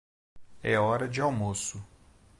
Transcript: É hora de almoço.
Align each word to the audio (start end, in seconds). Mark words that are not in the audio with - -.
É 0.63 0.79
hora 0.79 1.07
de 1.07 1.21
almoço. 1.21 1.79